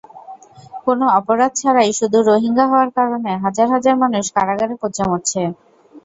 কোনো 0.85 1.05
অপরাধ 1.19 1.51
ছাড়াই—শুধু 1.55 2.17
রোহিঙ্গা 2.21 2.65
হওয়ার 2.67 2.89
কারণে—হাজার 2.97 3.67
হাজার 3.73 3.95
মানুষ 4.03 4.25
কারাগারে 4.35 4.75
পচে 4.81 5.03
মরছে। 5.09 5.41